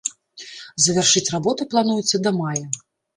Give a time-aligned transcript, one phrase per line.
[0.85, 2.65] Завяршыць работы плануецца да мая.